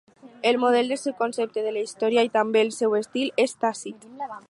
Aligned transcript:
El 0.51 0.57
model 0.63 0.89
del 0.91 0.99
seu 1.01 1.15
concepte 1.19 1.65
de 1.67 1.75
la 1.77 1.81
història 1.85 2.25
i 2.31 2.35
també 2.41 2.63
del 2.65 2.75
seu 2.81 3.01
estil 3.05 3.35
és 3.49 3.59
Tàcit. 3.67 4.11